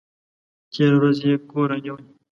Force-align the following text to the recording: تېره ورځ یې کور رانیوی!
تېره 0.71 0.95
ورځ 0.99 1.17
یې 1.27 1.33
کور 1.49 1.65
رانیوی! 1.71 2.05